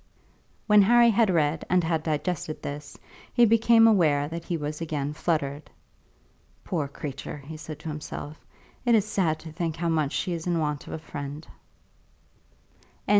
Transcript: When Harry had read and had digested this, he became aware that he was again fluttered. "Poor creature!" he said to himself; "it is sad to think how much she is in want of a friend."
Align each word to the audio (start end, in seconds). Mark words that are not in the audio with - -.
When 0.65 0.81
Harry 0.81 1.11
had 1.11 1.29
read 1.29 1.63
and 1.69 1.83
had 1.83 2.01
digested 2.01 2.63
this, 2.63 2.97
he 3.31 3.45
became 3.45 3.85
aware 3.85 4.27
that 4.29 4.45
he 4.45 4.57
was 4.57 4.81
again 4.81 5.13
fluttered. 5.13 5.69
"Poor 6.63 6.87
creature!" 6.87 7.37
he 7.37 7.55
said 7.55 7.77
to 7.81 7.89
himself; 7.89 8.43
"it 8.83 8.95
is 8.95 9.05
sad 9.05 9.37
to 9.41 9.51
think 9.51 9.75
how 9.75 9.89
much 9.89 10.13
she 10.13 10.33
is 10.33 10.47
in 10.47 10.57
want 10.57 10.87
of 10.87 10.93
a 10.93 10.97
friend." 10.97 11.47